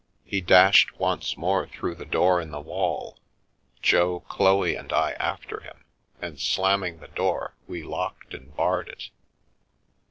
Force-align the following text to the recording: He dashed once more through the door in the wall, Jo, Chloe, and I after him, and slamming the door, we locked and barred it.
He 0.25 0.41
dashed 0.41 0.97
once 0.97 1.37
more 1.37 1.67
through 1.67 1.93
the 1.93 2.07
door 2.07 2.41
in 2.41 2.49
the 2.49 2.59
wall, 2.59 3.19
Jo, 3.83 4.21
Chloe, 4.21 4.75
and 4.75 4.91
I 4.91 5.11
after 5.19 5.59
him, 5.59 5.85
and 6.19 6.39
slamming 6.39 6.97
the 6.97 7.07
door, 7.09 7.53
we 7.67 7.83
locked 7.83 8.33
and 8.33 8.55
barred 8.57 8.89
it. 8.89 9.11